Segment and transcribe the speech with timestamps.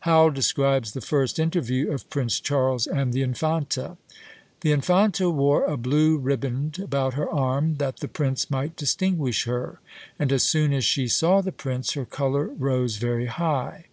[0.00, 3.98] Howel describes the first interview of Prince Charles and the Infanta.
[4.62, 9.80] "The Infanta wore a blue riband about her arm, that the prince might distinguish her,
[10.18, 13.88] and as soon as she saw the prince her colour rose very high."